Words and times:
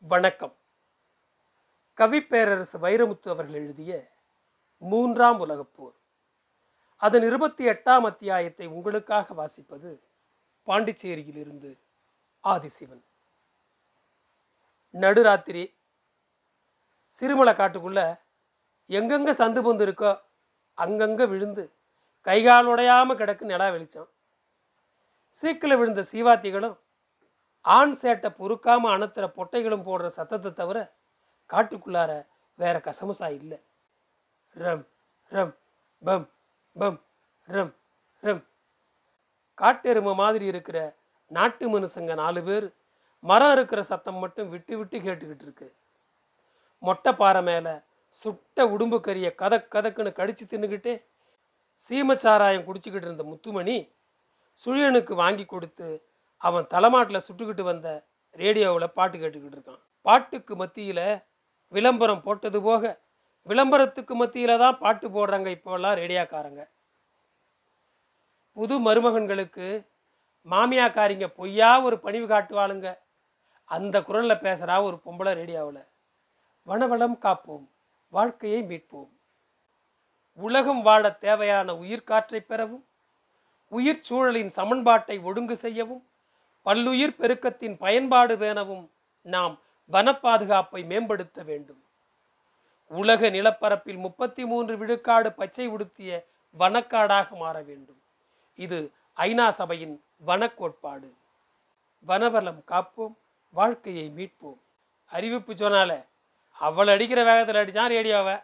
வணக்கம். 0.00 0.54
கவிப்பேரரசு 1.96 2.76
வைரமுத்து 2.82 3.28
அவர்கள் 3.28 3.54
எழுதிய 3.54 4.10
மூன்றாம் 4.78 5.38
உலகப் 5.38 5.74
போர். 5.76 5.92
அதன் 6.96 7.22
இருபத்தி 7.22 7.66
எட்டாம் 7.66 8.00
அத்தியாயத்தை 8.00 8.66
உங்களுக்காக 8.66 9.34
வாசிப்பது 9.34 9.98
பாண்டிச்சேரியிலிருந்து 10.66 11.78
ஆதிசிவன். 12.44 13.02
நடுராத்திரி. 14.92 15.74
சிறுமலை 17.08 17.54
காட்டுக்குள்ள 17.54 18.18
எங்கெங்க 18.88 19.30
சந்து 19.40 19.64
பொந்து 19.66 19.86
இருக்கோ 19.88 20.20
அங்கங்க 20.76 21.28
விழுந்து 21.28 21.72
கைகால் 22.20 22.66
உடையாமல் 22.66 23.16
கிடக்கு 23.16 23.40
நிலா 23.40 23.70
வெளிச்சம். 23.70 24.08
சீக்கில் 25.30 25.76
விழுந்த 25.76 26.04
சீவாத்திகளும் 26.12 26.76
ஆண் 27.76 27.94
சேட்டை 28.00 28.30
பொறுக்காமல் 28.40 28.92
அணுத்துற 28.94 29.24
பொட்டைகளும் 29.38 29.86
போடுற 29.88 30.08
சத்தத்தை 30.18 30.50
தவிர 30.60 30.78
காட்டுக்குள்ளார 31.50 32.12
வேற 32.58 32.76
கசமுசா 32.86 33.28
இல்லை. 33.40 33.58
ரம் 34.56 34.84
ரம் 35.32 35.52
பம் 36.02 36.26
பம் 36.76 36.98
ரம் 37.48 37.72
ரம். 38.22 38.42
காட்டெருமை 39.58 40.12
மாதிரி 40.22 40.44
இருக்கிற 40.52 40.78
நாட்டு 41.30 41.66
மனுஷங்க 41.72 42.14
நாலு 42.22 42.40
பேர் 42.48 42.66
மரம் 43.24 43.52
இருக்கிற 43.56 43.80
சத்தம் 43.90 44.20
மட்டும் 44.22 44.50
விட்டு 44.54 44.74
விட்டு 44.78 44.96
கேட்டுக்கிட்டு 45.06 45.44
இருக்கு. 45.46 45.68
மொட்டை 46.82 47.12
பாறை 47.20 47.42
மேலே 47.48 47.74
சுட்ட 48.20 48.66
உடும்பு 48.74 48.98
கறியை 49.06 49.30
கதக் 49.42 49.72
கதக்குன்னு 49.74 50.12
கடிச்சு 50.18 50.44
தின்னுக்கிட்டே 50.52 50.94
சீமச்சாராயம் 51.82 52.66
குடிச்சிக்கிட்டு 52.68 53.08
இருந்த 53.08 53.24
முத்துமணி 53.32 53.76
சுழியனுக்கு 54.62 55.14
வாங்கி 55.22 55.44
கொடுத்து 55.46 55.88
அவன் 56.46 56.66
தலைமாட்டில் 56.74 57.24
சுட்டுக்கிட்டு 57.26 57.62
வந்த 57.62 57.88
ரேடியோவில் 58.40 58.94
பாட்டு 58.98 59.16
கேட்டுக்கிட்டு 59.18 59.56
இருக்கான். 59.58 59.82
பாட்டுக்கு 60.06 60.54
மத்தியில் 60.56 61.06
விளம்பரம் 61.72 62.24
போட்டது 62.26 62.58
போக 62.62 62.82
விளம்பரத்துக்கு 63.50 64.14
மத்தியில் 64.14 64.60
தான் 64.62 64.78
பாட்டு 64.78 65.06
போடுறாங்க 65.08 65.48
இப்போல்லாம் 65.56 65.98
ரேடியோக்காரங்க. 66.00 66.62
புது 68.56 68.74
மருமகன்களுக்கு 68.86 69.66
மாமியாக்காரிங்க 70.46 71.26
பொய்யா 71.38 71.70
ஒரு 71.86 71.96
பணிவு 72.04 72.26
காட்டுவாளுங்க. 72.26 72.88
அந்த 73.64 73.96
குரலில் 74.02 74.42
பேசுகிறா 74.44 74.76
ஒரு 74.82 74.96
பொம்பளை 75.04 75.32
ரேடியோவில். 75.40 75.82
வனவளம் 76.66 77.16
காப்போம் 77.24 77.66
வாழ்க்கையை 78.12 78.60
மீட்போம். 78.70 79.10
உலகம் 80.38 80.82
வாழ 80.82 81.04
தேவையான 81.24 81.74
உயிர்காற்றை 81.82 82.40
பெறவும் 82.40 82.84
உயிர் 83.72 84.04
சூழலின் 84.08 84.52
சமன்பாட்டை 84.58 85.16
ஒழுங்கு 85.28 85.56
செய்யவும் 85.56 86.04
பல்லுயிர் 86.68 87.18
பெருக்கத்தின் 87.18 87.76
பயன்பாடு 87.78 88.36
வேணவும் 88.36 88.84
நாம் 89.26 89.54
வன 89.90 90.08
பாதுகாப்பை 90.14 90.82
மேம்படுத்த 90.82 91.42
வேண்டும். 91.42 91.82
உலக 92.90 93.30
நிலப்பரப்பில் 93.30 94.00
முப்பத்தி 94.06 94.44
மூன்று 94.44 94.74
விழுக்காடு 94.78 95.32
பச்சை 95.32 95.66
உடுத்திய 95.66 96.26
வனக்காடாக 96.58 97.28
மாற 97.36 97.56
வேண்டும். 97.62 98.00
இது 98.56 98.78
ஐநா 99.16 99.48
சபையின் 99.48 99.94
வனக்கோட்பாடு. 100.26 101.08
வனவளம் 102.06 102.60
காப்போம் 102.68 103.14
வாழ்க்கையை 103.54 104.12
மீட்போம். 104.16 104.60
அறிவிப்பு 105.12 105.52
சொன்னால 105.52 105.92
அவள் 106.58 106.88
அடிக்கிற 106.88 107.20
வேகத்தில் 107.24 107.60
அடித்தான் 107.62 107.94
ரேடியோவை? 107.96 108.36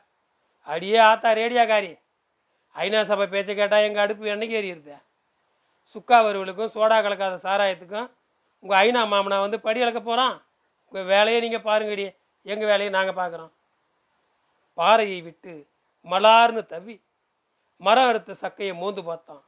அடியே 0.67 0.99
ஆத்தா 1.11 1.31
ரேடியோக்காரி. 1.33 1.93
ஐநா 2.75 3.01
சபை 3.03 3.27
பேச்சை 3.27 3.55
கேட்டால் 3.55 3.87
எங்கள் 3.89 4.05
அடுப்பு 4.05 4.25
என்னைக்கு 4.25 4.57
ஏறியிருந்தேன் 4.61 5.03
சுக்கா 5.93 6.19
வறுவலுக்கும் 6.27 6.73
சோடா 6.75 6.97
கலக்காத 7.05 7.37
சாராயத்துக்கும் 7.47 8.09
உங்கள் 8.63 8.79
ஐநா 8.85 9.03
மாமனா 9.13 9.39
வந்து 9.45 9.59
படி 9.67 9.83
அளக்க 9.85 10.01
போகிறான் 10.01 10.37
உங்கள் 10.87 11.09
வேலையை 11.13 11.39
நீங்கள் 11.45 11.67
பாருங்கடி. 11.69 12.07
எங்கள் 12.47 12.71
வேலையை 12.71 12.91
நாங்கள் 12.97 13.19
பார்க்குறோம் 13.21 13.53
பாறையை 14.79 15.19
விட்டு 15.27 15.55
மலார்னு 16.07 16.63
தவி 16.73 16.97
மரம் 17.87 18.09
அறுத்த 18.11 18.35
சக்கையை 18.41 18.75
மோந்து 18.81 19.03
பார்த்தான். 19.05 19.43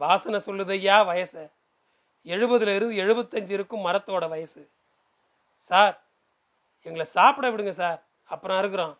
வாசனை 0.00 0.38
சொல்லுதையா 0.46 0.96
வயசை. 1.10 1.44
எழுபதுல 2.26 2.74
இருந்து 2.76 3.00
எழுபத்தஞ்சு 3.04 3.52
இருக்கும் 3.58 3.86
மரத்தோட 3.86 4.24
வயசு. 4.34 4.62
சார் 5.68 5.96
எங்களை 6.86 7.06
சாப்பிட 7.16 7.46
விடுங்க 7.50 7.72
சார். 7.82 8.00
அப்புறம் 8.28 8.58
இருக்கிறோம் 8.62 8.94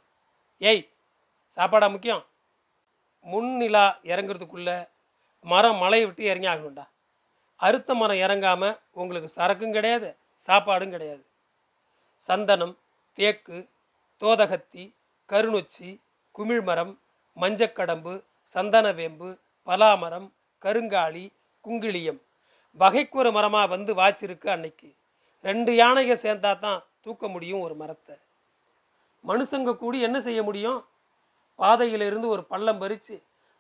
ஏய் 0.61 0.83
சாப்பாடா 1.57 1.87
முக்கியம்? 1.95 2.25
முன்னிலா 3.27 3.85
இறங்குறதுக்குள்ளே 4.13 4.77
மரம் 5.45 5.77
மலையை 5.77 6.07
விட்டு 6.07 6.25
இறங்கி 6.25 6.49
ஆகணும்டா. 6.53 6.85
அறுத்த 7.61 7.95
மரம் 7.95 8.17
இறங்காமல் 8.17 8.79
உங்களுக்கு 8.93 9.29
சரக்கும் 9.37 9.73
கிடையாது 9.73 10.09
சாப்பாடும் 10.49 10.91
கிடையாது. 10.91 11.25
சந்தனம் 12.23 12.75
தேக்கு 13.19 13.59
தோதகத்தி 14.23 14.85
கருநொச்சி 15.31 16.01
குமிழ்மரம் 16.35 16.93
மஞ்சக்கடம்பு 17.37 18.15
சந்தனவேம்பு 18.55 19.29
பலாமரம் 19.67 20.29
கருங்காலி 20.63 21.25
குங்கிலியம். 21.65 22.21
வகைக்கூற 22.81 23.27
மரமாக 23.33 23.67
வந்து 23.67 23.93
வாச்சிருக்கு 23.95 24.49
அன்னைக்கு. 24.49 24.89
ரெண்டு 25.45 25.73
யானைக 25.73 26.13
சேர்ந்தா 26.25 26.59
தான் 26.59 26.81
தூக்க 27.01 27.29
முடியும் 27.29 27.61
ஒரு 27.61 27.75
மரத்தை. 27.75 28.17
மனுஷங்க 29.25 29.73
கூடி 29.77 29.99
என்ன 30.01 30.19
செய்ய 30.21 30.41
முடியும்? 30.43 30.81
பாதையிலிருந்து 31.59 32.29
ஒரு 32.29 32.43
பள்ளம் 32.45 32.79
பறித்து 32.79 33.17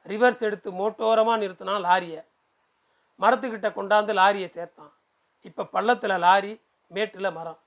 ரிவர்ஸ் 0.06 0.42
எடுத்து 0.48 0.68
மோட்டோரமாக 0.80 1.40
நிறுத்தினான் 1.42 1.84
லாரியை. 1.88 2.22
மரத்துக்கிட்ட 3.20 3.68
கொண்டாந்து 3.78 4.12
லாரியை 4.20 4.48
சேர்த்தான். 4.56 4.92
இப்போ 5.48 5.62
பள்ளத்தில் 5.74 6.16
லாரி 6.24 6.52
மேட்டில் 6.90 7.36
மரம். 7.38 7.60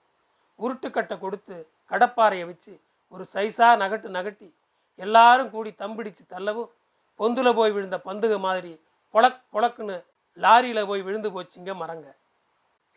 உருட்டுக்கட்டை 0.59 1.16
கொடுத்து 1.19 1.56
கடப்பாறையை 1.91 2.46
வச்சு 2.51 2.73
ஒரு 3.13 3.23
சைஸாக 3.34 3.79
நகட்டு 3.84 4.07
நகட்டி 4.18 4.47
எல்லாரும் 5.06 5.50
கூடி 5.53 5.72
தம்பிடிச்சு 5.81 6.23
தள்ளவும் 6.34 6.69
பொந்துல 7.19 7.50
போய் 7.53 7.73
விழுந்த 7.75 7.97
பந்துக 8.07 8.35
மாதிரி 8.46 8.72
பொளக் 9.13 9.41
பொளக்குன்னு 9.53 9.97
லாரியில் 10.44 10.88
போய் 10.90 11.02
விழுந்து 11.07 11.29
போச்சுங்க 11.35 11.73
மரங்க. 11.81 12.07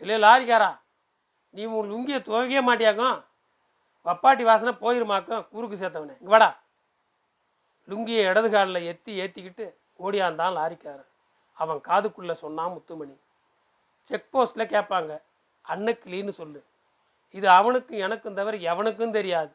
இல்லையே 0.00 0.18
லாரிக்காரா 0.26 0.70
நீ 1.54 1.64
உன் 1.76 1.90
லுங்கியை 1.92 2.18
துவைக்கவே 2.28 2.62
மாட்டியாக்கும். 2.68 3.18
வப்பாட்டி 4.06 4.42
வாசனை 4.48 4.72
போயிருமாக்கும் 4.82 5.44
குறுக்கு 5.52 5.76
சேர்த்தவனே. 5.82 6.14
இங்கே 6.20 6.32
வாடா. 6.34 6.48
லுங்கியை 7.88 8.28
இடது 8.28 8.50
காலில் 8.50 8.88
எத்தி 8.92 9.08
ஏற்றிக்கிட்டு 9.08 9.74
ஓடியாந்தான் 10.02 10.56
லாரிக்காரன். 10.58 11.06
அவன் 11.52 11.76
காதுக்குள்ளே 11.76 12.32
சொன்னான் 12.32 12.72
முத்துமணி. 12.72 13.20
செக் 14.02 14.28
போஸ்ட்டில் 14.32 14.72
கேட்பாங்க. 14.74 15.20
அன்னக்கிளின்னு 15.68 16.28
சொல்லு. 16.28 16.64
இது 17.30 17.48
அவனுக்கும் 17.48 17.98
எனக்கும் 17.98 18.34
தவிர 18.34 18.72
எவனுக்கும் 18.72 19.10
தெரியாது. 19.10 19.52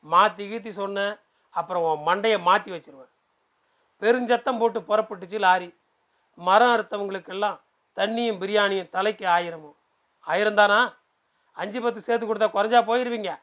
மாற்றி 0.00 0.44
கீத்தி 0.50 0.68
சொன்னேன். 0.68 1.16
அப்புறம் 1.50 1.82
உன் 1.82 2.06
மண்டையை 2.06 2.40
மாற்றி 2.40 2.72
வச்சிருவேன். 2.72 3.10
பெருஞ்சத்தம் 4.00 4.58
போட்டு 4.58 4.80
புறப்பட்டுச்சு 4.80 5.38
லாரி. 5.38 5.74
மரம் 6.34 6.74
அறுத்தவங்களுக்கெல்லாம் 6.76 7.60
தண்ணியும் 7.96 8.40
பிரியாணியும் 8.42 8.88
தலைக்கு 8.88 9.28
ஆயிரமும். 9.28 9.76
ஆயிரம் 10.20 10.54
தானா 10.54 10.94
அஞ்சு 11.52 11.80
பத்து 11.80 12.00
சேர்த்து 12.00 12.34
கொடுத்தா 12.34 12.38
குறைஞ்சா 12.38 12.80
போயிடுவீங்க 12.88 13.38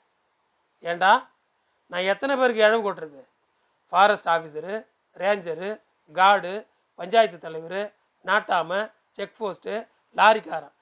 ஏண்டா? 0.80 1.30
நான் 1.88 2.02
எத்தனை 2.02 2.36
பேருக்கு 2.36 2.62
இழவு 2.62 2.92
கொட்டுறது? 2.92 3.22
Forest 3.94 4.30
officer 4.36 4.76
ranger 5.22 5.70
guard 6.16 6.54
panchayat 7.00 7.38
தலைவர் 7.46 7.82
நாட்டாம 8.26 8.70
செக் 9.16 9.38
போஸ்ட்டு 9.40 9.74
லாரிக்காரன். 10.18 10.74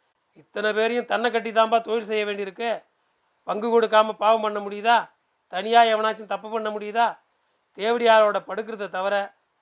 இத்தனை 0.41 0.69
பேரையும் 0.73 1.09
தன்னை 1.11 1.27
கட்டி 1.31 1.51
தான்ப்பா 1.51 1.79
தொழில் 1.81 2.09
செய்ய 2.09 2.23
வேண்டியிருக்கு. 2.25 2.71
பங்கு 3.47 3.67
கொடுக்காம 3.73 4.16
பாவம் 4.23 4.45
பண்ண 4.45 4.59
முடியுதா? 4.59 4.97
தனியாக 5.53 5.91
எவனாச்சும் 5.93 6.31
தப்பு 6.33 6.47
பண்ண 6.49 6.69
முடியுதா? 6.69 7.07
தேவடியாரோட 7.77 8.38
படுக்கிறத 8.49 8.88
தவிர 8.89 9.16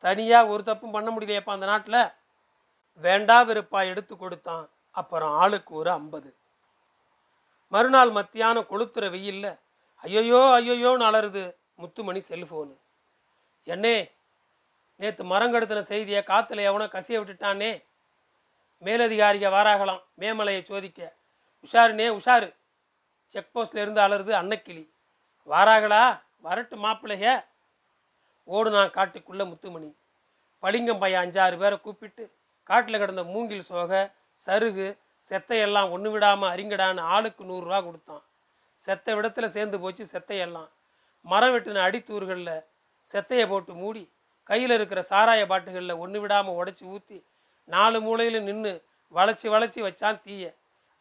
தனியாக 0.04 0.52
ஒரு 0.54 0.64
தப்பும் 0.64 0.94
பண்ண 0.96 1.10
முடியலையப்பா 1.12 1.52
அந்த 1.58 1.68
நாட்டில். 1.72 2.02
வேண்டா 3.04 3.38
வெறுப்பா 3.50 3.80
எடுத்து 3.92 4.14
கொடுத்தான். 4.18 4.66
அப்புறம் 4.92 5.32
ஆளுக்கு 5.42 5.72
ஒரு 5.82 5.92
ஐம்பது. 5.92 6.30
மறுநாள் 7.74 8.12
மத்தியானம் 8.12 8.70
கொளுத்துற 8.72 9.06
வெயில்ல 9.16 9.46
ஐயோயோ 10.04 10.42
ஐயோயோன்னு 10.60 11.06
அலறுது 11.10 11.44
முத்துமணி 11.82 12.22
செல்ஃபோனு 12.30 12.74
என்னே 13.64 14.12
நேற்று 14.96 15.24
மரங்கடுத்தின 15.24 15.80
செய்தியை 15.80 16.24
காற்றுல 16.26 16.60
எவனோ 16.62 16.86
கசிய 16.86 17.20
விட்டுட்டானே. 17.20 17.84
மேலதிகாரிக 18.84 19.50
வாராகலாம் 19.50 20.02
மேமலையை 20.20 20.64
சோதிக்க. 20.64 21.14
உஷாருனே 21.66 22.20
உஷாரு. 22.20 22.54
செக் 23.28 23.50
இருந்து 23.74 24.02
அலறுது 24.02 24.34
அன்னக்கிளி. 24.42 24.90
வாராகளா? 25.48 26.22
வரட்டு 26.44 26.76
மாப்பிள்ளைய 26.76 27.46
ஓடுனான் 28.48 28.92
காட்டுக்குள்ள 28.92 29.46
முத்துமணி. 29.46 29.96
பளிங்கம் 30.62 31.00
பையன் 31.00 31.30
அஞ்சாறு 31.30 31.58
பேரை 31.58 31.82
கூப்பிட்டு 31.82 32.32
காட்டில் 32.64 32.98
கிடந்த 32.98 33.24
மூங்கில் 33.24 33.62
சோகை 33.62 34.08
சருகு 34.46 34.98
செத்தையெல்லாம் 35.30 35.92
ஒன்று 35.92 36.12
விடாமல் 36.12 36.52
அறிங்கடான்னு 36.52 37.00
ஆளுக்கு 37.00 37.44
நூறுரூவா 37.44 37.84
கொடுத்தான். 37.84 38.24
செத்த 38.76 39.16
விடத்தில் 39.16 39.50
சேர்ந்து 39.50 39.80
போச்சு 39.80 40.06
செத்தையெல்லாம். 40.12 40.70
மரம் 41.22 41.50
வெட்டின 41.50 41.80
அடித்தூர்களில் 41.80 42.66
செத்தையை 43.10 43.46
போட்டு 43.48 43.74
மூடி 43.74 44.04
கையில் 44.50 44.74
இருக்கிற 44.76 45.00
சாராய 45.10 45.42
பாட்டுகளில் 45.46 46.02
ஒன்று 46.04 46.20
விடாமல் 46.22 46.58
உடச்சி 46.60 46.84
ஊற்றி 46.94 47.18
நாலு 47.70 47.98
மூலையில் 48.02 48.40
நின்று 48.44 48.74
வளைச்சி 49.14 49.48
வளைச்சி 49.54 49.80
வச்சான் 49.82 50.22
தீய. 50.22 50.46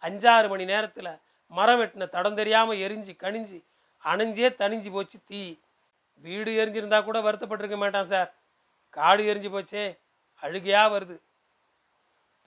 அஞ்சாறு 0.03 0.47
மணி 0.49 0.65
நேரத்தில் 0.65 1.13
மரம் 1.53 1.81
வெட்டின 1.81 2.09
தடம் 2.09 2.39
தெரியாமல் 2.41 2.81
எரிஞ்சு 2.85 3.13
கனிஞ்சு 3.25 3.59
அணைஞ்சே 4.03 4.49
தணிஞ்சு 4.61 4.91
போச்சு 4.91 5.19
தீ. 5.31 5.43
வீடு 6.25 6.51
எரிஞ்சிருந்தா 6.61 6.99
கூட 7.05 7.19
வருத்தப்பட்டிருக்க 7.21 7.77
மாட்டான் 7.77 8.11
சார். 8.13 8.31
காடு 8.97 9.23
எரிஞ்சு 9.33 9.51
போச்சே 9.55 9.85
அழுகையாக 10.43 10.93
வருது. 10.95 11.17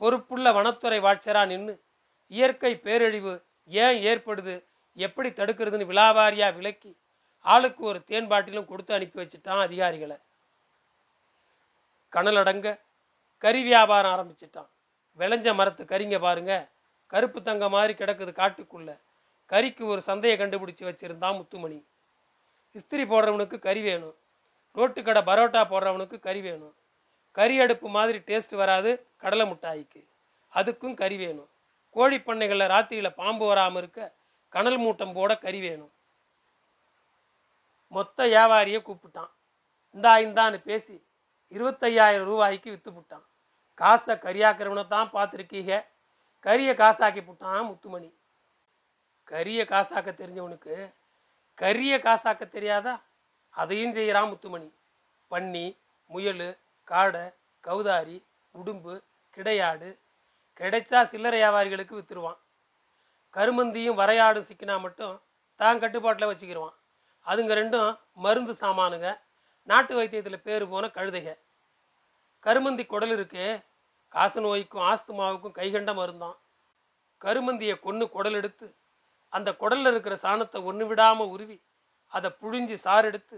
பொறுப்புள்ள 0.01 0.47
வனத்துறை 0.57 0.99
வாட்சராக 0.99 1.49
நின்று 1.51 1.73
இயற்கை 2.31 2.71
பேரழிவு 2.85 3.33
ஏன் 3.71 3.97
ஏற்படுது 4.09 4.55
எப்படி 4.97 5.29
தடுக்கிறதுன்னு 5.29 5.89
விலாவாரியா 5.91 6.47
விளக்கி 6.55 6.91
ஆளுக்கு 7.53 7.81
ஒரு 7.85 7.99
தேன் 8.03 8.27
பாட்டிலும் 8.27 8.65
கொடுத்து 8.65 8.93
அனுப்பி 8.93 9.17
வச்சுட்டான் 9.21 9.61
அதிகாரிகளை. 9.67 10.17
கணலடங்க 12.11 12.43
அடங்க 12.43 12.69
கறி 13.43 13.63
வியாபாரம் 13.63 14.13
ஆரம்பிச்சிட்டான். 14.13 14.69
விளைஞ்ச 15.19 15.53
மரத்து 15.53 15.83
கறிங்க 15.83 16.19
பாருங்க. 16.19 16.53
கருப்பு 17.07 17.39
தங்க 17.41 17.65
மாதிரி 17.69 17.93
கிடக்குது 17.93 18.31
காட்டுக்குள்ள. 18.41 18.91
கறிக்கு 19.49 19.83
ஒரு 19.83 20.01
சந்தையை 20.01 20.39
கண்டுபிடிச்சி 20.39 20.85
வச்சிருந்தான் 20.89 21.37
முத்துமணி. 21.39 21.79
இஸ்திரி 22.75 23.03
போடுறவனுக்கு 23.11 23.59
கறி 23.59 23.81
வேணும். 23.81 24.15
ரோட்டு 24.71 25.01
கடை 25.03 25.21
பரோட்டா 25.21 25.61
போடுறவனுக்கு 25.71 26.19
கறி 26.19 26.41
வேணும். 26.41 26.75
கறி 27.31 27.59
அடுப்பு 27.59 27.87
மாதிரி 27.89 28.17
டேஸ்ட் 28.17 28.55
வராது 28.55 28.91
கடலை 29.17 29.45
மிட்டாய்க்கு. 29.49 30.01
அதுக்கும் 30.53 30.93
கறி 30.93 31.17
வேணும். 31.17 31.49
கோழி 31.91 32.17
பண்ணைகளில் 32.17 32.71
ராத்திரியில் 32.73 33.17
பாம்பு 33.21 33.45
வராமல் 33.45 33.81
இருக்க 33.81 34.13
கனல் 34.49 34.79
மூட்டம் 34.79 35.13
போட 35.13 35.37
கறி 35.37 35.59
வேணும். 35.59 35.91
மொத்த 37.93 38.27
வியாபாரியை 38.27 38.79
கூப்பிட்டான். 38.83 39.31
இந்தா 39.95 40.13
இந்தான்னு 40.17 40.57
பேசி 40.61 40.95
இருபத்தையாயிரம் 41.51 42.27
ரூபாய்க்கு 42.27 42.69
விற்று 42.71 42.91
புட்டான். 42.91 43.25
காசை 43.77 44.13
கரியாக்கிறவனை 44.15 44.83
தான் 44.87 45.13
பார்த்துருக்கீங்க. 45.13 45.73
கரியை 46.45 46.73
காசாக்கி 46.75 47.21
புட்டான் 47.21 47.67
முத்துமணி. 47.69 48.09
கரியை 49.27 49.65
காசாக்க 49.65 50.09
தெரிஞ்சவனுக்கு 50.11 50.75
கரியை 51.57 51.97
காசாக்க 51.99 52.43
தெரியாதா? 52.49 52.93
அதையும் 53.55 53.93
செய்கிறான் 53.93 54.29
முத்துமணி. 54.29 54.69
பன்னி 55.31 55.65
முயல் 56.11 56.47
காடை 56.87 57.25
கௌதாரி 57.63 58.17
உடும்பு 58.55 58.95
கிடையாடு 59.37 59.89
கிடைச்சா 60.59 60.99
சில்லறை 61.03 61.39
வியாபாரிகளுக்கு 61.39 61.95
விற்றுருவான் 61.95 62.39
கருமந்தியும் 63.33 63.99
வரையாடும் 64.01 64.47
சிக்கினா 64.49 64.75
மட்டும் 64.79 65.15
தான் 65.59 65.79
கட்டுப்பாட்டில் 65.79 66.29
வச்சுக்கிடுவான் 66.29 66.75
அதுங்க 67.27 67.53
ரெண்டும் 67.61 67.91
மருந்து 68.25 68.53
சாமானுங்க. 68.63 69.09
நாட்டு 69.69 69.93
வைத்தியத்தில் 69.97 70.45
பேர் 70.47 70.65
போன 70.73 70.89
கழுதைக 70.97 71.29
கருமந்தி 72.45 72.83
குடல் 72.85 73.13
இருக்கு. 73.17 73.45
காச 74.15 74.41
நோய்க்கும் 74.45 74.85
ஆஸ்துமாவுக்கும் 74.89 75.55
கைகண்ட 75.59 75.91
மருந்தான் 75.99 76.35
கருமந்தியை 77.21 77.75
கொன்று 77.85 78.05
குடல் 78.15 78.37
எடுத்து 78.39 78.67
அந்த 79.33 79.49
குடலில் 79.61 79.89
இருக்கிற 79.91 80.15
சாணத்தை 80.23 80.59
ஒன்று 80.69 80.85
விடாமல் 80.89 81.31
உருவி 81.33 81.57
அதை 82.13 82.29
புழிஞ்சு 82.41 82.75
சாறு 82.83 83.05
எடுத்து 83.11 83.37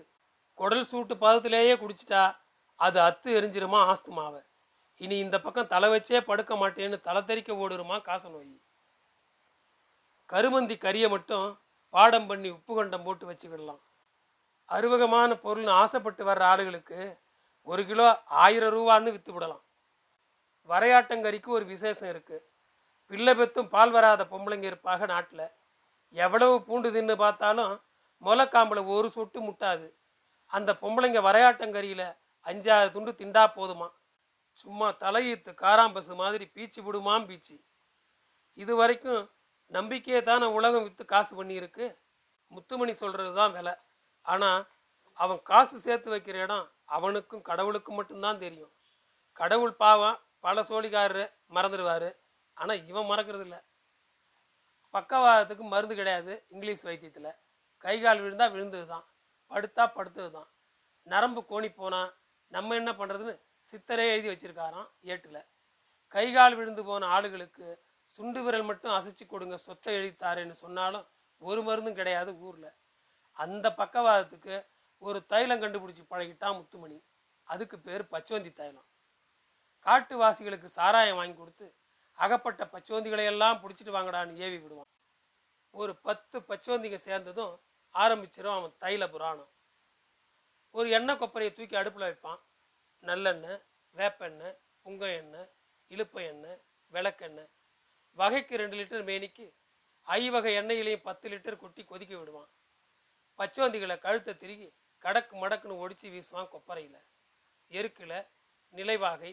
குடல் 0.59 0.87
சூட்டு 0.91 1.13
பதத்திலேயே 1.23 1.73
குடிச்சிட்டா 1.83 2.23
அது 2.79 2.97
அத்து 2.99 3.29
எரிஞ்சிருமா 3.37 3.79
ஆஸ்துமாவை. 3.91 4.41
இனி 5.01 5.15
இந்த 5.25 5.37
பக்கம் 5.39 5.71
தலை 5.73 5.87
வச்சே 5.93 6.19
படுக்க 6.29 6.53
மாட்டேன்னு 6.55 6.97
தலை 7.07 7.21
தெறிக்க 7.29 7.53
ஓடுருமா 7.63 7.97
காச 8.07 8.23
நோய். 8.29 8.51
கருமந்தி 10.29 10.75
கறியை 10.85 11.09
மட்டும் 11.15 11.47
பாடம் 11.97 12.27
பண்ணி 12.29 12.49
உப்பு 12.57 12.73
கண்டம் 12.77 13.05
போட்டு 13.05 13.25
வச்சுக்கிடலாம். 13.29 13.81
அருவகமான 14.69 15.31
பொருள்னு 15.45 15.71
ஆசைப்பட்டு 15.81 16.23
வர்ற 16.29 16.43
ஆளுகளுக்கு 16.51 16.99
ஒரு 17.71 17.81
கிலோ 17.89 18.05
ஆயிரம் 18.43 18.73
ரூபான்னு 18.75 19.13
விற்று 19.15 19.31
விடலாம். 19.35 19.63
வரையாட்டங்கறிக்கு 20.69 21.49
ஒரு 21.57 21.65
விசேஷம் 21.73 22.09
இருக்குது 22.13 22.45
பிள்ளை 23.11 23.33
பெத்தும் 23.39 23.69
பால் 23.73 23.93
வராத 23.95 24.21
பொம்பளைங்க 24.31 24.65
இருப்பாக 24.71 25.05
நாட்டில். 25.11 25.45
எவ்வளவு 26.23 26.55
பூண்டு 26.67 26.89
தின்னு 26.95 27.15
பார்த்தாலும் 27.21 27.73
முளைக்காம்பில் 28.25 28.89
ஒரு 28.95 29.07
சொட்டு 29.15 29.39
முட்டாது. 29.47 29.87
அந்த 30.57 30.71
பொம்பளைங்க 30.81 31.21
வரையாட்டங்கறியில் 31.27 32.07
அஞ்சாறு 32.49 32.89
துண்டு 32.95 33.11
திண்டா 33.21 33.43
போதுமா? 33.57 33.87
சும்மா 34.61 34.87
தலையீத்து 35.03 35.51
காராம்பசு 35.63 36.13
மாதிரி 36.21 36.45
பீச்சு 36.55 36.79
விடுமாம் 36.87 37.27
பீச்சு. 37.29 37.55
இது 38.63 38.73
வரைக்கும் 38.81 39.23
நம்பிக்கையை 39.71 40.21
தானே 40.29 40.47
உலகம் 40.57 40.85
விற்று 40.85 41.03
காசு 41.13 41.31
பண்ணியிருக்கு? 41.39 41.85
முத்துமணி 42.55 42.93
சொல்கிறது 43.01 43.31
தான் 43.39 43.53
விலை. 43.57 43.73
ஆனால் 44.25 44.61
அவன் 45.19 45.39
காசு 45.49 45.75
சேர்த்து 45.85 46.09
வைக்கிற 46.13 46.37
இடம் 46.45 46.65
அவனுக்கும் 46.95 47.47
கடவுளுக்கும் 47.49 47.97
மட்டும்தான் 47.99 48.41
தெரியும். 48.45 48.73
கடவுள் 49.39 49.73
பாவம் 49.83 50.19
பல 50.45 50.61
சோழிக்காரரு 50.69 51.25
மறந்துடுவார். 51.55 52.09
ஆனால் 52.57 52.83
இவன் 52.89 53.09
மறக்கிறது 53.11 53.45
இல்லை 53.47 53.59
பக்கவாதத்துக்கு 54.93 55.65
மருந்து 55.73 55.95
கிடையாது 55.99 56.33
இங்கிலீஷ் 56.53 56.85
வைத்தியத்தில். 56.89 57.31
கை 57.85 57.95
கால் 58.03 58.21
விழுந்தால் 58.23 58.53
விழுந்தது 58.53 58.85
தான் 58.93 59.05
படுத்தா 59.51 59.83
படுத்தது 59.97 60.29
தான் 60.37 60.49
நரம்பு 61.07 61.41
கோணி 61.51 61.69
போனால் 61.81 62.09
நம்ம 62.51 62.75
என்ன 62.81 62.91
பண்ணுறதுன்னு 62.99 63.35
சித்தரே 63.69 64.05
எழுதி 64.13 64.29
வச்சிருக்காராம் 64.31 64.89
ஏட்டில். 65.11 65.41
கை 66.15 66.25
கால் 66.37 66.57
விழுந்து 66.59 66.83
போன 66.89 67.07
ஆளுகளுக்கு 67.15 67.67
சுண்டு 68.17 68.41
விரல் 68.43 68.67
மட்டும் 68.69 68.93
அசைச்சு 68.97 69.25
கொடுங்க 69.27 69.55
சொத்தை 69.57 69.91
எழுத்தாருன்னு 69.95 70.55
சொன்னாலும் 70.63 71.07
ஒரு 71.41 71.61
மருந்தும் 71.63 71.97
கிடையாது 71.99 72.31
ஊரில். 72.45 72.69
அந்த 73.37 73.67
பக்கவாதத்துக்கு 73.81 74.55
ஒரு 75.01 75.19
தைலம் 75.25 75.61
கண்டுபிடிச்சி 75.61 76.03
பழகிட்டான் 76.11 76.55
முத்துமணி. 76.59 76.97
அதுக்கு 77.47 77.77
பேர் 77.79 78.03
பச்சோந்தி 78.13 78.51
தைலம். 78.53 78.87
காட்டுவாசிகளுக்கு 79.85 80.69
சாராயம் 80.77 81.19
வாங்கி 81.19 81.37
கொடுத்து 81.37 81.67
அகப்பட்ட 82.17 82.63
பச்சோந்திகளையெல்லாம் 82.73 83.59
பிடிச்சிட்டு 83.63 83.93
வாங்கடான்னு 83.97 84.41
ஏவி 84.45 84.57
விடுவான். 84.57 84.89
ஒரு 85.73 85.93
பத்து 86.07 86.37
பச்சோந்திங்க 86.39 86.99
சேர்ந்ததும் 87.07 87.53
ஆரம்பிச்சிடும் 87.95 88.57
அவன் 88.59 88.73
தைல 88.83 89.03
புராணம். 89.11 89.51
ஒரு 90.75 90.87
எண்ணெய் 90.97 91.19
கொப்பரையை 91.21 91.51
தூக்கி 91.53 91.75
அடுப்பில் 91.75 92.07
வைப்பான். 92.07 92.41
நல்லெண்ணெய் 93.03 93.61
வேப்பெண்ணெய் 93.97 94.57
புங்க 94.85 95.03
எண்ணெய் 95.21 95.49
இழுப்ப 95.91 96.17
எண்ணெய் 96.31 96.59
விளக்கெண்ணெய் 96.93 97.51
வகைக்கு 98.19 98.55
ரெண்டு 98.61 98.75
லிட்டர் 98.79 99.05
மேனிக்கு 99.09 99.45
ஐவகை 100.07 100.51
எண்ணெயிலையும் 100.59 101.05
பத்து 101.07 101.27
லிட்டர் 101.33 101.61
கொட்டி 101.63 101.81
கொதிக்க 101.83 102.13
விடுவான். 102.17 102.49
பச்சோந்திகளை 103.39 103.95
கழுத்தை 104.05 104.33
திருகி 104.43 104.67
கடக்கு 105.05 105.33
மடக்குன்னு 105.41 105.81
ஒடிச்சு 105.83 106.07
வீசுவான் 106.13 106.51
கொப்பரையில். 106.53 107.01
எருக்கில் 107.71 108.19
நிலைவாகை 108.73 109.31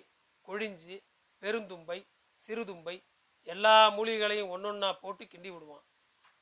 கொழிஞ்சி 0.49 0.97
பெருந்தும்பை 1.43 1.99
சிறுதும்பை 2.39 2.97
எல்லா 3.53 3.75
மூலிகைகளையும் 3.97 4.53
ஒன்றொன்னா 4.55 4.91
போட்டு 5.03 5.25
கிண்டி 5.33 5.51
விடுவான். 5.55 5.85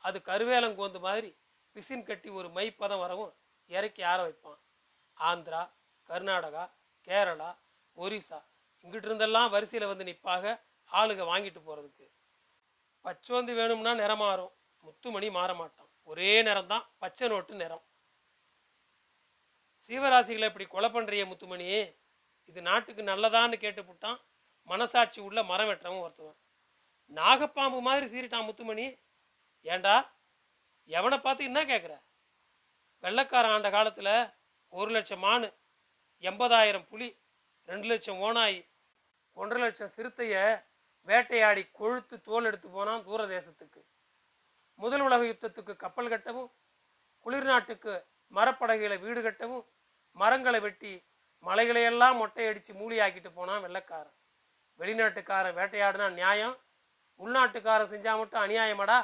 அது 0.05 0.19
கருவேலங்கோந்து 0.29 1.00
மாதிரி 1.06 1.31
பிசின் 1.77 2.06
கட்டி 2.09 2.29
ஒரு 2.38 2.49
மைப்பதம் 2.56 3.03
வரவும் 3.05 3.33
இறக்கி 3.71 4.02
ஆற 4.12 4.19
வைப்பான். 4.26 4.61
ஆந்திரா 5.19 5.62
கர்நாடகா 6.09 6.64
கேரளா 7.09 7.50
ஒரிசா 7.97 8.40
இங்கிட்டிருந்தெல்லாம் 8.85 9.52
வரிசையில் 9.55 9.90
வந்து 9.93 10.05
நிற்பாக 10.11 10.55
ஆளுங்க 10.90 11.25
வாங்கிட்டு 11.31 11.61
போகிறதுக்கு 11.66 12.07
பச்சோந்தி 13.04 13.52
வேணும்னா 13.61 13.92
நிறம் 13.94 14.23
மாறும் 14.25 14.52
முத்துமணி 14.85 15.28
மாற 15.38 15.50
மாட்டான் 15.61 15.90
ஒரே 16.11 16.30
நிறம் 16.49 16.71
தான் 16.73 16.85
பச்சை 17.02 17.26
நோட்டு 17.32 17.54
நிறம். 17.62 17.82
சீவராசிகளை 19.80 20.47
இப்படி 20.50 20.66
கொலை 20.75 20.88
பண்ணுறிய 20.94 21.23
முத்துமணி. 21.30 21.66
இது 22.50 22.61
நாட்டுக்கு 22.68 23.02
நல்லதான்னு 23.11 23.56
கேட்டுப்புட்டான் 23.64 24.18
மனசாட்சி 24.68 25.21
உள்ள 25.28 25.38
மரம் 25.50 25.68
வெட்டுறவன் 25.71 26.04
ஒருத்தவன். 26.06 26.38
நாகப்பாம்பு 27.11 27.78
மாதிரி 27.88 28.06
சீறிட்டான் 28.12 28.49
முத்துமணி. 28.49 28.87
ஏண்டா? 29.66 29.97
எவனை 30.90 31.18
பார்த்து 31.18 31.49
என்ன 31.50 31.61
கேட்குற 31.64 31.94
வெள்ளக்காரன் 33.04 33.54
ஆண்ட 33.56 33.68
காலத்தில் 33.71 34.14
ஒரு 34.73 34.90
லட்சம் 34.97 35.23
மானு 35.25 35.49
எண்பதாயிரம் 36.23 36.87
புலி 36.90 37.09
ரெண்டு 37.68 37.87
லட்சம் 37.90 38.21
ஓனாய் 38.26 38.59
ஒன்றரை 39.37 39.61
லட்சம் 39.64 39.92
சிறுத்தையை 39.94 40.44
வேட்டையாடி 41.09 41.62
கொழுத்து 41.71 42.21
தோல் 42.21 42.44
எடுத்து 42.44 42.68
போனான் 42.68 43.04
தூர 43.04 43.23
தேசத்துக்கு 43.26 43.80
முதல் 44.75 45.00
உலக 45.00 45.23
யுத்தத்துக்கு 45.25 45.76
கப்பல் 45.76 46.09
கட்டவும் 46.09 46.50
குளிர் 47.26 47.42
நாட்டுக்கு 47.42 47.94
மரப்படகுகளை 48.32 49.00
வீடு 49.00 49.21
கட்டவும் 49.23 49.64
மரங்களை 50.16 50.61
வெட்டி 50.61 50.92
மலைகளையெல்லாம் 51.44 52.18
மொட்டையடித்து 52.21 52.73
மூலியாக்கிட்டு 52.80 53.30
போனான் 53.35 53.62
வெள்ளைக்காரன். 53.62 54.16
வெளிநாட்டுக்காரன் 54.80 55.56
வேட்டையாடினா 55.59 56.12
நியாயம் 56.12 56.56
உள்நாட்டுக்காரன் 57.21 57.92
செஞ்சால் 57.92 58.16
மட்டும் 58.16 58.42
அநியாயமாடா? 58.42 58.99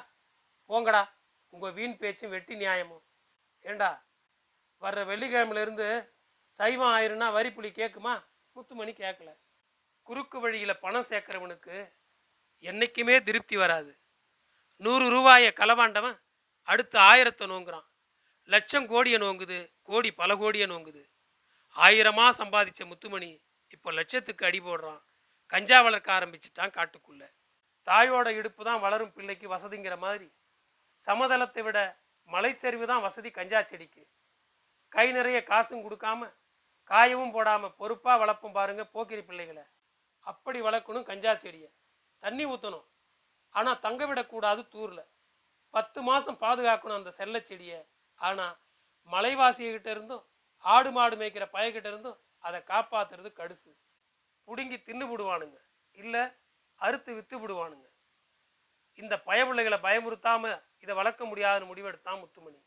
போங்கடா 0.69 1.03
உங்கள் 1.53 1.73
வீண் 1.73 1.97
பேச்சும் 1.97 2.31
வெட்டி 2.31 2.55
நியாயமும். 2.57 3.05
ஏண்டா 3.65 3.91
வர்ற 4.83 5.01
வெள்ளிக்கிழமையிலேருந்து 5.11 5.89
சைவம் 6.47 6.93
ஆயிருன்னா 6.97 7.33
வரி 7.33 7.51
புலி 7.53 7.71
கேட்குமா 7.71 8.15
முத்துமணி 8.57 8.93
கேட்கல 8.93 9.31
குறுக்கு 10.09 10.39
வழியில் 10.43 10.81
பணம் 10.85 11.07
சேர்க்குறவனுக்கு 11.09 11.77
என்றைக்குமே 12.65 13.17
திருப்தி 13.27 13.57
வராது. 13.63 13.93
நூறு 14.85 15.07
ரூபாயை 15.15 15.51
களவாண்டவன் 15.61 16.17
அடுத்து 16.69 16.97
ஆயிரத்தை 17.11 17.47
நோங்குறான். 17.53 17.87
லட்சம் 18.49 18.87
கோடியை 18.93 19.19
நோங்குது 19.25 19.59
கோடி 19.89 20.11
பல 20.21 20.31
கோடியை 20.43 20.67
நோங்குது. 20.73 21.03
ஆயிரமாக 21.77 22.31
சம்பாதிச்ச 22.41 22.81
முத்துமணி 22.91 23.31
இப்போ 23.75 23.89
லட்சத்துக்கு 23.99 24.47
அடி 24.49 24.61
போடுறான். 24.67 25.01
கஞ்சா 25.53 25.79
வளர்க்க 25.87 26.19
ஆரம்பிச்சிட்டான் 26.19 26.75
காட்டுக்குள்ளே. 26.77 27.29
தாயோட 27.87 28.29
இடுப்பு 28.39 28.63
தான் 28.69 28.83
வளரும் 28.85 29.15
பிள்ளைக்கு 29.17 29.47
வசதிங்கிற 29.55 29.95
மாதிரி. 30.05 30.29
சமதளத்தை 31.01 31.63
விட 31.67 31.79
மலைச்சரிவு 32.29 32.87
தான் 32.93 33.05
வசதி 33.07 33.31
கஞ்சா 33.39 33.61
செடிக்கு. 33.71 34.03
கை 34.93 35.07
நிறைய 35.19 35.39
காசும் 35.51 35.85
கொடுக்காம 35.85 36.31
காயவும் 36.91 37.35
போடாமல் 37.37 37.77
பொறுப்பாக 37.81 38.17
வளர்ப்போம் 38.23 38.57
பாருங்கள் 38.59 38.93
போக்கிரி 38.95 39.23
பிள்ளைகளை. 39.29 39.65
அப்படி 40.31 40.59
வளர்க்கணும் 40.67 41.09
கஞ்சா 41.11 41.33
செடியை. 41.43 41.71
தண்ணி 42.23 42.45
ஊற்றணும் 42.53 42.87
ஆனால் 43.55 43.83
தங்க 43.85 44.03
விடக்கூடாது 44.07 44.63
தூரில். 44.75 45.05
பத்து 45.75 45.99
மாதம் 46.09 46.41
பாதுகாக்கணும் 46.45 46.99
அந்த 47.01 47.11
செல்ல 47.21 47.37
செடியை. 47.51 47.81
ஆனால் 48.19 48.55
மலைவாசிகிட்ட 49.13 49.89
இருந்தும் 49.97 50.25
ஆடு 50.65 50.91
மாடு 50.97 51.17
மேய்க்கிற 51.21 51.45
பயக்கிட்ட 51.57 51.89
இருந்தும் 51.93 52.19
அதை 52.47 52.59
காப்பாத்துறது 52.73 53.31
கடுசு. 53.41 53.71
பிடுங்கி 54.49 54.79
தின்னு 54.87 55.07
விடுவானுங்க. 55.13 55.59
இல்லை 55.99 56.23
அறுத்து 56.81 57.11
விற்று 57.15 57.37
விடுவானுங்க. 57.43 57.87
இந்த 59.01 59.15
பயபிள்ளைகளை 59.29 59.79
பயமுறுத்தாமல் 59.87 60.61
இதை 60.85 60.93
வளர்க்க 61.01 61.23
முடியாதுன்னு 61.25 61.71
முடிவெடுத்தான் 61.71 62.21
முத்துமணி. 62.23 62.59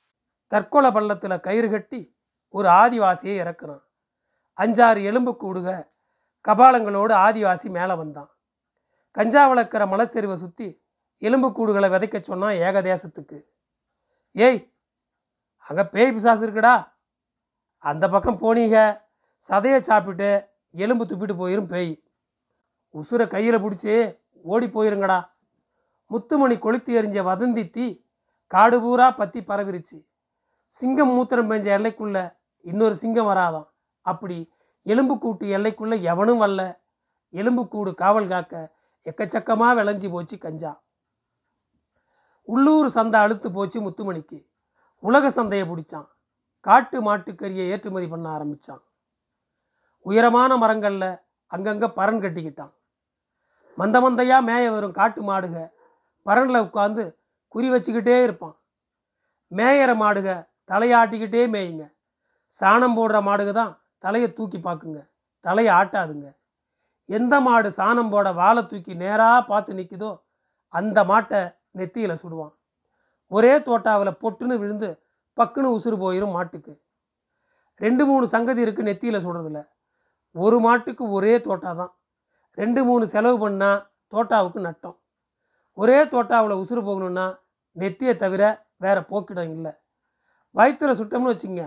தற்கொலை 0.52 0.90
பள்ளத்தில் 0.92 1.44
கயிறு 1.48 1.70
கட்டி 1.70 2.02
ஒரு 2.54 2.68
ஆதிவாசியை 2.82 3.36
இறக்குறான். 3.44 3.84
அஞ்சாறு 4.58 5.02
எலும்பு 5.10 5.32
கூடுக 5.44 5.70
கபாலங்களோடு 6.48 7.14
ஆதிவாசி 7.26 7.68
மேலே 7.78 7.94
வந்தான். 8.02 8.30
கஞ்சா 9.18 9.42
வளர்க்குற 9.52 9.84
மலைச்சரிவை 9.94 10.38
சுற்றி 10.44 10.68
எலும்பு 11.18 11.48
கூடுகளை 11.58 11.88
விதைக்க 11.94 12.22
சொன்னான் 12.22 12.60
ஏகதேசத்துக்கு. 12.68 13.38
ஏய் 14.46 14.60
அங்கே 15.68 15.84
பேய் 15.94 16.14
பிசாசு 16.14 16.44
இருக்குடா. 16.48 16.76
அந்த 17.78 18.06
பக்கம் 18.10 18.40
போனீங்க. 18.44 18.78
சதையை 19.50 19.80
சாப்பிட்டு 19.82 20.30
எலும்பு 20.84 21.06
துப்பிட்டு 21.06 21.36
போயிரும் 21.42 21.70
பேய். 21.74 21.94
உசுரை 22.94 23.26
கையில் 23.28 23.64
பிடிச்சி 23.64 23.94
ஓடி 24.52 24.68
போயிருங்கடா. 24.68 25.20
முத்துமணி 26.12 26.56
கொளுத்தி 26.60 26.92
எறிஞ்ச 27.00 27.20
வதந்தி 27.30 27.64
தீ 27.76 27.86
காடு 28.48 28.78
பூரா 28.82 29.12
பற்றி 29.12 29.40
பரவிருச்சு. 29.42 29.98
சிங்கம் 30.64 31.12
மூத்திரம் 31.16 31.50
பெஞ்ச 31.52 31.68
எல்லைக்குள்ளே 31.78 32.24
இன்னொரு 32.66 32.96
சிங்கம் 32.96 33.30
வராதாம். 33.30 33.68
அப்படி 34.06 34.38
எலும்புக்கூட்டு 34.86 35.46
எல்லைக்குள்ளே 35.56 35.98
எவனும் 36.12 36.42
வரல. 36.44 36.62
எலும்புக்கூடு 37.30 37.92
காவல் 37.96 38.28
காக்க 38.28 38.74
எக்கச்சக்கமாக 39.06 39.76
விளைஞ்சி 39.80 40.10
போச்சு 40.12 40.38
கஞ்சா. 40.38 40.72
உள்ளூர் 42.48 42.90
சந்தை 42.90 43.20
அழுத்து 43.20 43.52
போச்சு 43.52 43.78
முத்துமணிக்கு. 43.82 44.40
உலக 45.00 45.32
சந்தையை 45.32 45.66
பிடிச்சான். 45.68 46.08
காட்டு 46.60 46.98
மாட்டுக்கறியை 47.02 47.66
ஏற்றுமதி 47.74 48.08
பண்ண 48.08 48.30
ஆரம்பித்தான் 48.30 48.82
உயரமான 50.06 50.52
மரங்களில் 50.58 51.10
அங்கங்கே 51.48 51.88
பரன் 51.98 52.22
கட்டிக்கிட்டான். 52.24 52.74
மந்த 53.78 53.98
மந்தையாக 54.00 54.48
மேய 54.50 54.72
வரும் 54.72 54.98
காட்டு 55.00 55.22
மாடுக 55.30 55.56
பரனில் 56.26 56.66
உட்காந்து 56.68 57.04
குறி 57.48 57.68
வச்சுக்கிட்டே 57.70 58.24
இருப்பான். 58.24 58.56
மேயற 59.52 59.92
மாடுக 60.04 60.30
தலையாட்டிக்கிட்டே 60.72 61.44
மேயுங்க. 61.54 61.86
சாணம் 62.48 62.98
போடுற 62.98 63.18
மாடுக 63.28 63.52
தான் 63.52 63.74
தலையை 64.04 64.30
தூக்கி 64.38 64.60
பார்க்குங்க. 64.68 65.00
தலையை 65.46 65.72
ஆட்டாதுங்க. 65.80 66.28
எந்த 67.18 67.36
மாடு 67.46 67.70
சாணம் 67.78 68.12
போட 68.14 68.28
வாழை 68.40 68.62
தூக்கி 68.72 68.94
நேராக 69.04 69.40
பார்த்து 69.52 69.72
நிற்குதோ 69.80 70.12
அந்த 70.74 71.00
மாட்டை 71.12 71.40
நெத்தியில் 71.80 72.22
சுடுவான். 72.22 72.54
ஒரே 73.32 73.54
தோட்டாவில் 73.68 74.20
பொட்டுன்னு 74.22 74.56
விழுந்து 74.62 74.90
பக்குன்னு 75.38 75.70
உசுறு 75.78 75.98
போயிடும் 76.04 76.36
மாட்டுக்கு. 76.38 76.74
ரெண்டு 77.82 78.04
மூணு 78.10 78.26
சங்கதி 78.34 78.62
இருக்குது 78.66 78.88
நெத்தியில் 78.90 79.24
சுடுறதில்ல 79.26 79.62
ஒரு 80.36 80.58
மாட்டுக்கு 80.66 81.04
ஒரே 81.18 81.34
தோட்டா 81.46 81.72
தான். 81.82 81.94
ரெண்டு 82.58 82.82
மூணு 82.90 83.04
செலவு 83.14 83.38
பண்ணால் 83.44 83.80
தோட்டாவுக்கு 84.14 84.60
நட்டம். 84.68 84.98
ஒரே 85.78 86.00
தோட்டாவில் 86.14 86.60
உசுறு 86.62 86.82
போகணுன்னா 86.90 87.26
நெத்தியை 87.76 88.14
தவிர 88.24 88.44
வேறு 88.84 89.02
போக்கிடம் 89.12 89.52
இல்லை. 89.56 89.72
வயிற்றுல 90.56 90.94
சுட்டோம்னு 91.00 91.34
வச்சுங்க 91.34 91.64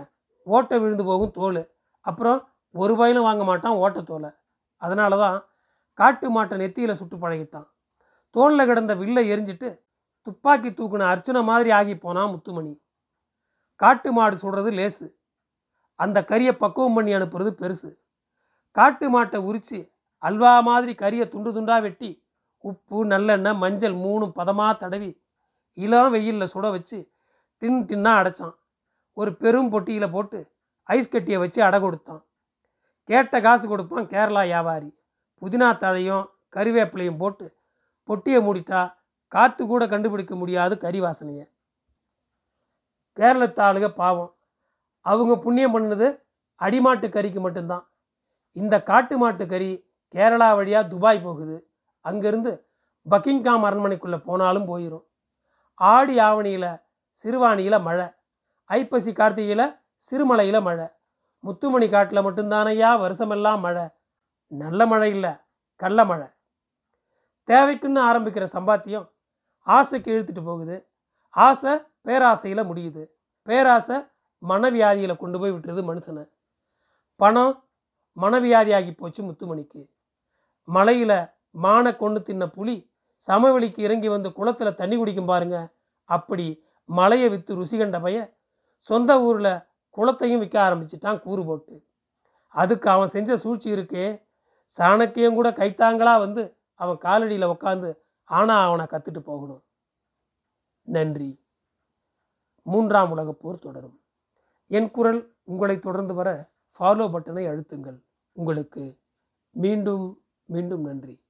ஓட்டை 0.47 0.75
விழுந்து 0.79 1.05
போகும் 1.09 1.35
தோல். 1.37 1.61
அப்புறம் 2.05 2.39
ஒரு 2.75 2.89
ரூபாயிலும் 2.93 3.27
வாங்க 3.27 3.43
மாட்டான் 3.43 3.79
ஓட்டத்தோலை. 3.83 4.31
அதனால 4.81 5.17
தான் 5.23 5.37
காட்டு 5.99 6.27
மாட்டை 6.35 6.55
நெத்தியில் 6.61 6.99
சுட்டு 6.99 7.17
பழகிட்டான். 7.17 7.67
தோளில் 8.35 8.67
கிடந்த 8.69 8.93
வில்லை 9.01 9.23
எரிஞ்சிட்டு 9.33 9.69
துப்பாக்கி 10.27 10.69
தூக்குன 10.69 11.07
அர்ச்சனை 11.11 11.41
மாதிரி 11.49 11.69
ஆகி 11.79 11.93
போனான் 11.97 12.31
முத்துமணி. 12.33 12.73
காட்டு 13.81 14.09
மாடு 14.17 14.35
சுடுறது 14.41 14.71
லேசு. 14.79 15.05
அந்த 15.99 16.17
கறியை 16.31 16.53
பக்குவம் 16.63 16.95
பண்ணி 16.97 17.11
அனுப்புறது 17.17 17.51
பெருசு. 17.61 17.89
காட்டு 18.75 19.07
மாட்டை 19.15 19.39
உரித்து 19.49 19.79
அல்வா 20.23 20.51
மாதிரி 20.67 20.93
கறியை 21.01 21.25
துண்டு 21.33 21.49
துண்டாக 21.55 21.83
வெட்டி 21.85 22.09
உப்பு 22.69 22.97
நல்லெண்ணெய் 23.11 23.59
மஞ்சள் 23.63 23.95
மூணும் 24.03 24.35
பதமாக 24.39 24.73
தடவி 24.83 25.11
இளம் 25.77 26.11
வெயிலில் 26.13 26.51
சுட 26.53 26.65
வச்சு 26.75 26.97
டின் 27.61 27.81
டின்னாக 27.89 28.21
அடைச்சான். 28.21 28.55
ஒரு 29.17 29.31
பெரும் 29.41 29.71
பொட்டியில் 29.73 30.13
போட்டு 30.15 30.39
ஐஸ் 30.89 31.09
கட்டியை 31.09 31.39
வச்சு 31.39 31.63
அடை 31.63 31.79
கொடுத்தான். 31.79 32.23
கேட்ட 33.09 33.41
காசு 33.41 33.67
கொடுப்பான் 33.67 34.07
கேரளா 34.07 34.43
வியாபாரி. 34.49 34.89
புதினா 35.41 35.69
தழையும் 35.83 36.25
கறிவேப்பிலையும் 36.55 37.17
போட்டு 37.17 37.47
பொட்டியை 38.09 38.39
மூடிட்டா 38.47 38.81
காற்று 39.27 39.63
கூட 39.67 39.87
கண்டுபிடிக்க 39.87 40.35
முடியாது 40.35 40.77
கறி 40.77 40.99
வாசனையை. 41.01 41.45
கேரளத்து 43.17 43.61
ஆளுக 43.63 43.87
பாவம். 43.93 44.31
அவங்க 45.05 45.33
புண்ணியம் 45.35 45.75
பண்ணது 45.75 46.07
அடிமாட்டு 46.61 47.07
கறிக்கு 47.15 47.39
மட்டும்தான். 47.39 47.85
இந்த 48.51 48.75
காட்டு 48.83 49.17
மாட்டு 49.17 49.45
கறி 49.45 49.71
கேரளா 50.15 50.55
வழியாக 50.55 50.87
துபாய் 50.87 51.21
போகுது. 51.21 51.57
அங்கேருந்து 52.05 52.51
பக்கிங்காம் 53.09 53.65
அரண்மனைக்குள்ளே 53.67 54.17
போனாலும் 54.17 54.67
போயிடும் 54.69 55.05
ஆடி 55.73 56.15
ஆவணியில் 56.19 56.69
சிறுவாணியில் 57.19 57.85
மழை. 57.87 58.07
ஐப்பசி 58.69 59.11
கார்த்திகையில் 59.11 59.67
சிறுமலையில் 59.95 60.61
மழை. 60.61 60.87
முத்துமணி 61.39 61.89
காட்டில் 61.89 62.17
மட்டும்தானையா 62.17 62.89
வருஷமெல்லாம் 62.99 63.59
மழை. 63.59 63.87
நல்ல 64.47 64.85
மழை 64.85 65.09
இல்லை 65.09 65.31
கள்ள 65.75 66.05
மழை. 66.05 66.27
தேவைக்குன்னு 67.47 68.01
ஆரம்பிக்கிற 68.01 68.47
சம்பாத்தியம் 68.53 69.09
ஆசைக்கு 69.59 70.11
இழுத்துட்டு 70.13 70.43
போகுது. 70.43 70.87
ஆசை 71.29 71.73
பேராசையில் 71.73 72.67
முடியுது. 72.69 73.07
பேராசை 73.43 74.07
மனவியாதியில் 74.47 75.17
கொண்டு 75.17 75.39
போய் 75.39 75.51
விட்டுருது 75.51 75.83
மனுஷனை. 75.89 76.29
பணம் 77.15 77.63
மனவியாதி 78.21 78.73
ஆகி 78.75 78.93
போச்சு 78.93 79.23
முத்துமணிக்கு. 79.23 79.89
மலையில் 80.63 81.17
மானை 81.61 81.97
கொண்டு 81.97 82.21
தின்ன 82.21 82.47
புலி 82.47 82.91
சமவெளிக்கு 83.27 83.79
இறங்கி 83.79 84.09
வந்து 84.09 84.33
குளத்தில் 84.33 84.75
தண்ணி 84.75 84.97
குடிக்கும் 84.97 85.25
பாருங்க. 85.25 85.69
அப்படி 86.05 86.63
மலையை 86.85 87.29
விற்று 87.29 87.55
ருசி 87.55 87.77
கண்ட 87.77 87.99
பைய 87.99 88.37
சொந்த 88.79 89.21
ஊரில் 89.21 89.57
குளத்தையும் 89.97 90.39
விற்க 90.39 90.69
ஆரம்பிச்சிட்டான் 90.69 91.19
கூறு 91.19 91.45
போட்டு. 91.45 91.85
அதுக்கு 92.47 92.89
அவன் 92.89 93.07
செஞ்ச 93.07 93.37
சூழ்ச்சி 93.37 93.71
இருக்கே. 93.71 94.23
சாணக்கியம் 94.77 95.33
கூட 95.33 95.51
கைத்தாங்களா 95.51 96.19
வந்து 96.19 96.57
அவன் 96.73 96.97
காலடியில் 96.97 97.55
உட்காந்து 97.57 97.95
ஆனால் 98.23 98.67
அவனை 98.67 98.85
கற்றுட்டு 98.85 99.19
போகணும். 99.19 99.63
நன்றி. 100.81 101.43
மூன்றாம் 102.63 103.11
உலகப் 103.11 103.39
போர் 103.39 103.59
தொடரும். 103.59 104.01
என் 104.67 104.91
குரல் 104.91 105.35
உங்களை 105.43 105.79
தொடர்ந்து 105.79 106.13
வர 106.13 106.51
ஃபாலோ 106.79 107.09
பட்டனை 107.09 107.47
அழுத்துங்கள். 107.47 108.01
உங்களுக்கு 108.31 108.97
மீண்டும் 109.51 110.23
மீண்டும் 110.45 110.83
நன்றி. 110.83 111.24